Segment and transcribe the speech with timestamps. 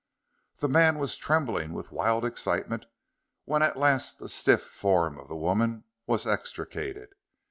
[0.57, 2.87] The man was trembling with wild excitement
[3.45, 7.09] when at last the stiff form of the woman was extricated.